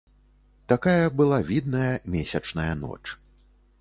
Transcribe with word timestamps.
Такая 0.71 1.03
была 1.19 1.39
відная, 1.51 1.93
месячная 2.15 2.73
ноч. 2.83 3.01